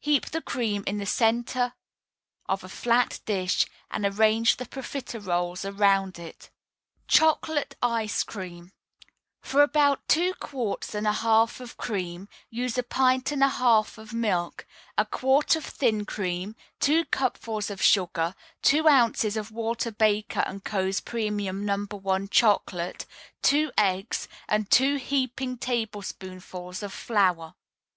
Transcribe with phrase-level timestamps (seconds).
[0.00, 1.74] Heap the cream in the center
[2.48, 6.50] of a flat dish, and arrange the profiteroles around it.
[7.06, 8.72] CHOCOLATE ICE CREAM
[9.42, 13.96] For about two quarts and a half of cream use a pint and a half
[13.96, 14.66] of milk,
[14.98, 20.64] a quart of thin cream, two cupfuls of sugar, two ounces of Walter Baker &
[20.64, 21.84] Co.'s Premium No.
[21.86, 23.06] 1 Chocolate,
[23.40, 27.54] two eggs, and two heaping tablespoonfuls of flour.